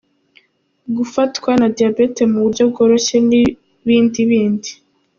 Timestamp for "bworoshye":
2.71-3.17